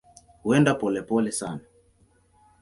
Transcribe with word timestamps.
Huenda 0.43 0.73
polepole 0.81 1.31
sana. 1.31 1.61